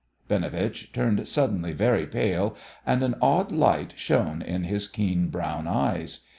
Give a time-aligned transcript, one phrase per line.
[0.27, 2.55] Binovitch turned suddenly very pale,
[2.87, 6.21] and an odd light shone in his keen brown eyes.